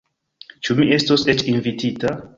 [0.67, 2.21] Ĉu mi estos eĉ invitita?